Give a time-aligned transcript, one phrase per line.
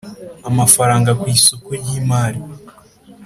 [0.49, 2.41] Amafaranga ku isoko ry imari